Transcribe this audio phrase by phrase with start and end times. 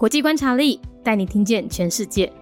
[0.00, 2.32] 国际观察力带你听见全世界。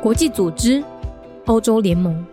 [0.00, 0.84] 国际组织，
[1.46, 2.24] 欧洲联盟。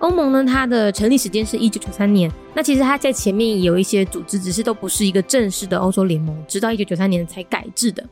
[0.00, 2.30] 欧盟呢，它的成立时间是一九九三年。
[2.54, 8.06] 那其实它在前面有一些组织，只是都不是一个正式的欧洲联盟，直到一九九三年才改制的。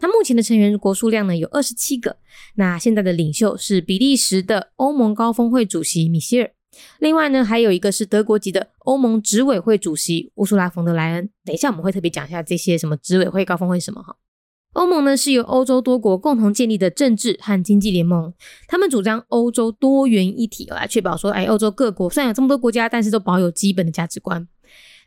[0.00, 2.16] 它目前的成员国数量呢有二十七个。
[2.54, 6.50] 那现在的领袖是比利时的欧盟高峰会主席米歇尔。
[6.98, 11.28] 另外呢，还有一个是德国籍的欧盟执委会主席乌苏拉冯德莱恩。
[11.44, 14.16] 等一下我们会特别讲一下这些什么执委会、高峰会什么哈。
[14.72, 18.32] 欧盟呢是由欧洲多国共同建立的政治和经济联盟，
[18.66, 24.48] 他们主张欧洲多元一体，来确保说，哎，欧洲各国虽然有这么多国家，但是都保有基本的价值观。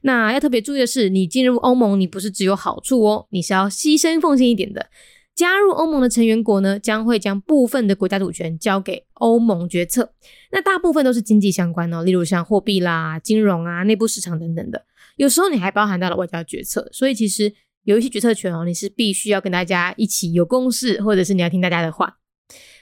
[0.01, 4.85] 那要特别注意的是，你进入欧盟，你不是只有好处哦，你是要牺牲奉献一点的。
[5.35, 10.13] 加入欧盟的成员国呢，将会将部分的国家主权交给欧盟决策，
[10.51, 14.85] 那大部分都是经济相关哦，例如像货币啦、金融啊、内部市场等等的，
[15.17, 17.53] 有时候你还包含到了外交决策，所以其实。
[17.85, 22.17] 有一些决策权哦，你是必须要跟大家一起有共识，或者是你要听大家的话。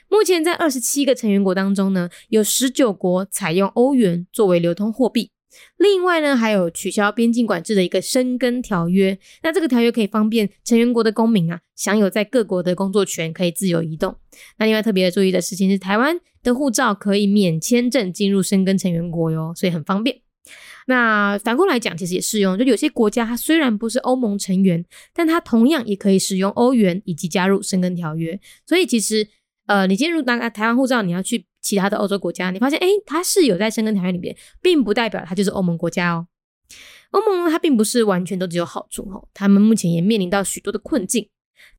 [0.08, 5.30] 目前在二十七个成员国当中呢，有十九国采用欧元作为流通货币。
[5.76, 9.18] 另外呢，还有取消边境管制的一个申根条约。
[9.42, 14.16] 那这个条约可以方便成员国的公民啊，享有在各国的工作权，可以自由移动。
[14.58, 20.20] 那另外特别注意的事情是，台湾的护照可以免签证进入申根成员国哟，所以很方便。
[20.86, 22.58] 那反过来讲，其实也适用。
[22.58, 28.38] 就有些国家，它虽然不是欧盟成员，但它同样也可以使用欧元以及加入申根条约。
[28.66, 29.26] 所以其实，
[29.66, 36.28] 呃，你进入那个台湾护照，你要去其他的欧洲国家，你发现，哎，它是有在申根条约里面，并不代表它就是欧盟国家哦。
[37.10, 41.28] 欧盟它并不是完全都只有好处哦，他们目前也面临到许多的困境。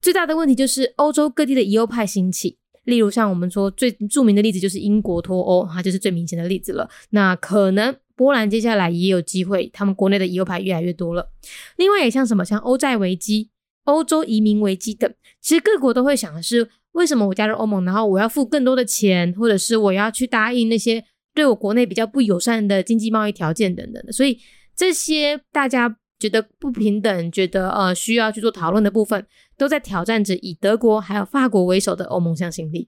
[0.01, 6.89] 最大的问题就是欧洲各地的疑欧派兴起，例如像我们说最著名的例子就是英国脱欧，它就是最明显的例子了。
[7.11, 7.95] 那可能。
[8.17, 11.33] 波兰接下来也有机会，他们国内的油牌越来越多了。
[11.75, 13.49] 另外也像什么，像欧债危机、
[13.83, 24.11] 欧洲移民危机等，其实各国都会想的是，为什么我加入欧盟，然后我要付更多的钱，或者是我要去答应那些对我国内比较不友善的经济贸易条件等等的。
[24.13, 24.39] 所以
[24.75, 29.25] 这些大家觉得不平等，觉得呃需要去做讨论的部分，
[29.57, 32.87] 都在挑战着以德国还有法国为首的欧盟向心力。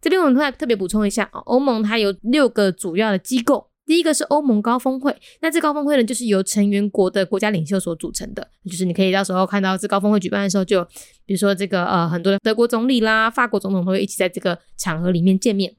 [0.00, 3.69] 这边我们特特别补充一下啊，欧盟它有六个主要的机构。
[3.90, 10.84] 第一个是欧盟高峰会，那这高峰会呢，就是由成员国的国家领袖所组成的，就是你可以到时候看到这高峰会举办的时候，就
[11.26, 15.74] 比如说这个呃很多的德国总理啦、法国总统都会一起在这个场合里面见面。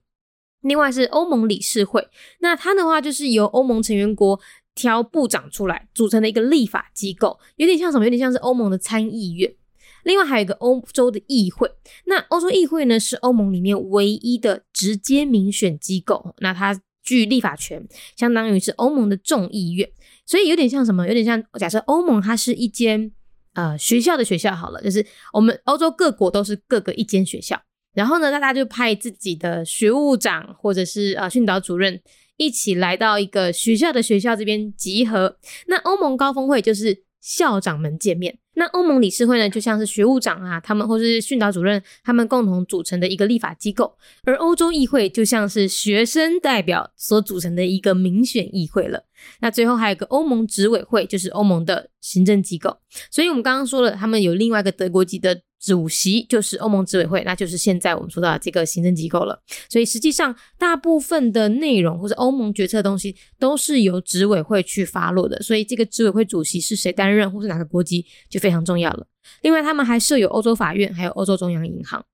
[0.59, 2.05] 另外是欧盟理事会，
[2.41, 4.37] 那它的话就是由欧盟成员国
[4.75, 8.03] 挑部长出来组成的一个立法机构，有点像什么？
[8.03, 9.55] 有点像是欧盟的参议院。
[10.03, 11.71] 另外还有一个欧洲的议会，
[12.07, 16.77] 那欧洲议会呢是欧盟里面唯一的直接民选机构，那它。
[17.03, 17.85] 具立法权，
[18.15, 19.89] 相当于是欧盟的众议院，
[20.25, 21.07] 所以有点像什么？
[21.07, 23.11] 有点像假设欧盟它是一间
[23.53, 27.59] 呃学校的学校好了，就是我们欧洲各国都是各个一间学校，
[27.93, 32.01] 然后呢，大家就派自己的学务长或者是呃训导主任
[32.37, 35.37] 一起来到一个学校的学校这边集合。
[35.67, 38.37] 那欧盟高峰会就是校长们见面。
[38.55, 43.85] 那欧盟理事会呢，就像是学务长啊，他们或是训导主任，他们共同组成的一个立法机构；
[44.23, 49.05] 而欧洲议会就像是学生代表所组成的一个民选议会了。
[49.39, 52.77] 那最后还有个欧盟执委会，就是欧盟的行政机构。
[53.09, 55.41] 所以我们刚刚说了，他们有另外一个德国籍的。
[55.63, 59.39] 主席就是欧盟执委会，那就是现在我们说到的这个行政机构了。
[59.69, 65.39] 所以实际上，大部分的内容或者欧盟决策的东西都是由执委会去发落的。
[65.43, 69.07] 所以这个执委会主席是谁担任，或是哪个国籍，就非常重要了。
[69.41, 72.05] 另外，他们还设有欧洲法院，还有欧洲中央银行。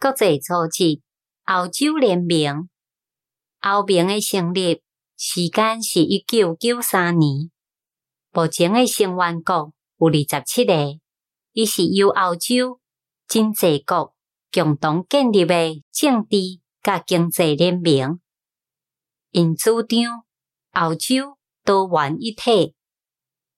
[0.00, 1.02] 国际组织
[1.44, 2.68] 欧洲联盟，
[3.60, 4.82] 欧盟的成立
[5.16, 7.50] 时间是一九九三年，
[8.32, 10.72] 目前的成员国有二十七个。
[11.52, 12.80] 伊是由欧洲
[13.26, 14.14] 真济国
[14.52, 18.20] 共同建立的政治甲经济联盟，
[19.32, 20.24] 因主张
[20.72, 22.74] 欧洲多元一体。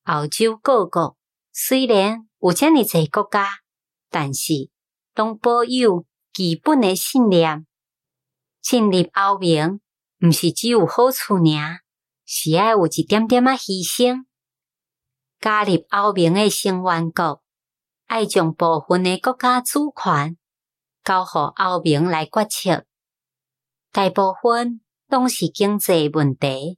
[0.04, 1.16] 欧洲各国
[1.52, 3.60] 虽然有遮尔济国家，
[4.08, 4.70] 但是
[5.14, 7.66] 拢保有基本的信念。
[8.60, 9.80] 进入欧盟，
[10.20, 11.80] 毋是只有好处尔，
[12.24, 14.24] 是爱有一点点仔牺牲。
[15.40, 17.42] 加入欧盟的成员国。
[18.06, 20.36] 爱将部分的国家主权
[21.04, 22.84] 交互欧盟来决策，
[23.92, 26.76] 大部分拢是经济问题，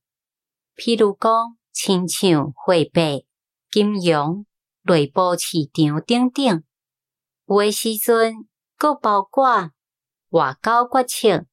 [0.76, 3.26] 譬如讲亲像货币、
[3.70, 4.44] 金融、
[4.82, 6.64] 内部市场等等。
[7.46, 9.70] 有诶时阵，阁包括
[10.31, 11.46] 外交决策，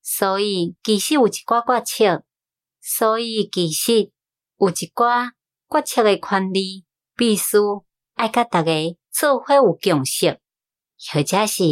[0.00, 2.24] 所以其实有一寡决策，
[2.80, 4.10] 所以其实
[4.58, 5.30] 有一寡
[5.68, 7.58] 决策诶权利必须
[8.14, 8.72] 爱甲大家
[9.10, 10.40] 做伙有共识，
[11.12, 11.62] 或者是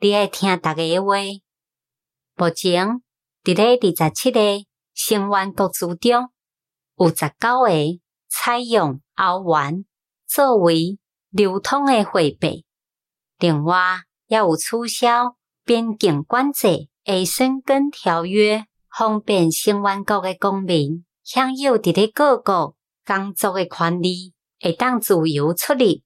[0.00, 1.16] 你爱听大家诶话。
[2.36, 3.02] 目前
[3.42, 4.40] 伫咧二十七个
[4.94, 6.30] 成员国之中，
[6.96, 7.70] 有十九个
[8.28, 9.84] 采用欧元
[10.28, 10.98] 作为
[11.30, 12.66] 流通的货币。
[13.38, 18.66] 另外，也有取消边境管制诶申根条约，
[18.96, 22.76] 方便成员国的公民享有伫咧各国
[23.06, 26.02] 工作的权利，会当自由出入。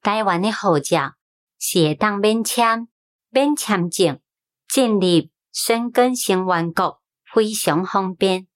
[0.00, 1.14] 台湾的护照
[1.58, 2.86] 是会当免签、
[3.30, 4.20] 免签证
[4.68, 7.00] 进入申根成员国，
[7.34, 8.46] 非常方便。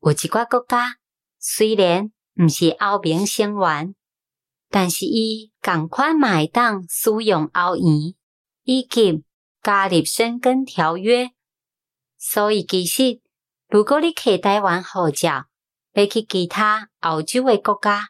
[0.00, 0.96] 有一寡国家
[1.38, 3.94] 虽然毋是欧盟成员，
[4.72, 8.14] 但是伊共款买当使用欧元，
[8.62, 9.22] 以及
[9.62, 11.28] 加入申根条约。
[12.16, 13.20] 所以其实，
[13.68, 15.44] 如果你去台湾护照
[15.92, 18.08] 要去其他欧洲诶国家，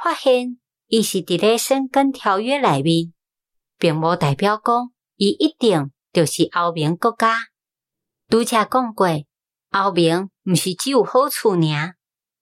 [0.00, 3.12] 发现伊是伫咧申根条约内面，
[3.76, 7.36] 并无代表讲伊一定就是欧盟国家。
[8.28, 9.08] 拄则讲过，
[9.72, 11.96] 欧盟毋是只有好处尔，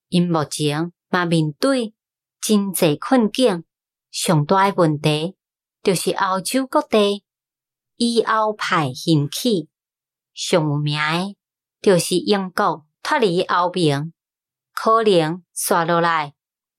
[0.09, 1.95] 因目前嘛面对。
[2.41, 3.65] 真济困境
[4.11, 5.37] 上大诶问题，
[5.83, 7.25] 就是欧洲各地
[7.97, 9.69] 以欧派兴起，
[10.33, 11.37] 上有名诶，
[11.81, 14.13] 就是英国脱离欧盟，
[14.73, 16.35] 可能刷落来，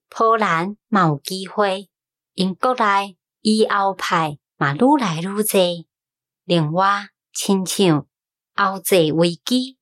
[0.10, 1.90] 波兰嘛有机会，
[2.34, 5.88] 因国内以欧派嘛愈来愈济。
[6.46, 8.08] 另外，亲像
[8.56, 9.78] 欧债危机、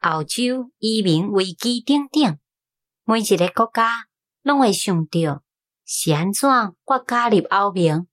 [0.00, 2.38] 欧洲移民危机等等，
[3.04, 4.09] 每一个国家。
[4.42, 5.42] 拢会想着
[5.84, 8.06] 是安怎我加入欧盟，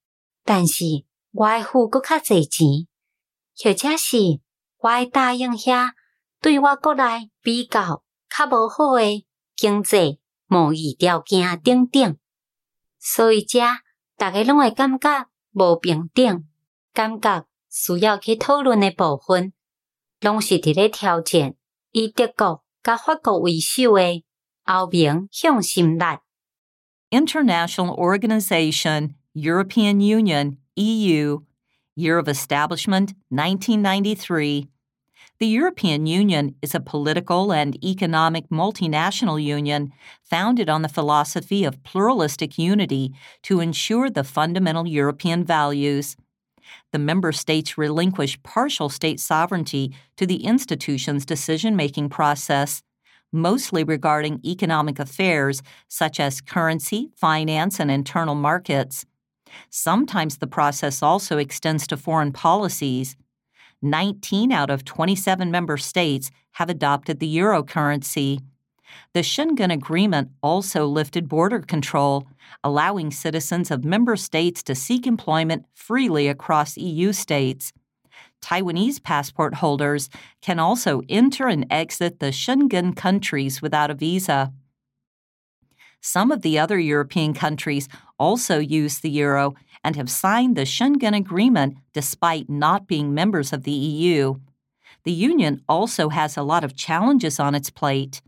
[0.44, 0.84] 但是
[1.32, 2.88] 我会付搁较侪钱，
[3.56, 4.18] 或者是
[4.80, 5.92] 我会答应遐
[6.42, 9.26] 对我国内比较较无好诶
[9.56, 12.18] 经济贸易条件等等，
[13.00, 13.60] 所以遮
[14.16, 16.48] 大家拢会感觉无平等，
[16.94, 19.54] 感觉需要去讨论诶部分，
[20.20, 21.56] 拢是伫咧挑战
[21.92, 24.24] 以德国甲法国为首诶。
[24.67, 26.19] 欧盟向心力。
[27.11, 31.41] International Organization, European Union, EU,
[31.95, 34.69] Year of Establishment 1993.
[35.39, 39.93] The European Union is a political and economic multinational union
[40.23, 43.13] founded on the philosophy of pluralistic unity
[43.43, 46.17] to ensure the fundamental European values.
[46.93, 52.83] The member states relinquish partial state sovereignty to the institution's decision making process
[53.32, 59.06] mostly regarding economic affairs such as currency, finance, and internal markets.
[59.70, 63.16] Sometimes the process also extends to foreign policies.
[63.82, 68.40] 19 out of 27 member states have adopted the euro currency.
[69.14, 72.28] The Schengen Agreement also lifted border control,
[72.64, 77.74] allowing citizens of member states to seek employment freely across EU states.
[78.42, 80.10] Taiwanese passport holders
[80.42, 84.54] can also enter and exit the Schengen countries without a visa.
[86.02, 87.90] Some of the other European countries
[88.20, 93.64] also use the euro and have signed the Schengen Agreement despite not being members of
[93.64, 94.36] the EU.
[95.04, 98.22] The Union also has a lot of challenges on its plate.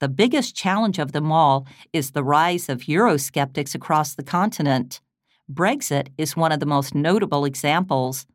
[0.00, 5.00] The biggest challenge of them all is the rise of Eurosceptics across the continent.
[5.50, 8.26] Brexit is one of the most notable examples.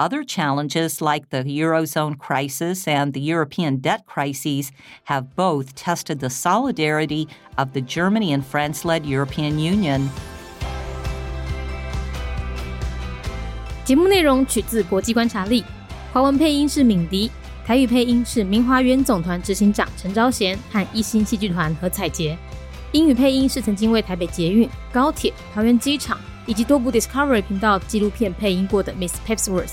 [0.00, 4.70] Other challenges like the Eurozone crisis and the European debt crises
[5.04, 10.10] have both tested the solidarity of the Germany and France led European Union.
[13.86, 15.64] 节目内容取自国际观察力，
[16.12, 17.30] 华文配音是敏迪，
[17.64, 22.36] 台语配音是明华园总团执行长陈昭贤和一星戏剧团何彩杰，
[22.92, 29.72] 英语配音是曾经为台北捷运、高铁、桃园机场以及多部 Discovery 频道纪录片配音过的 Miss Pepsworth。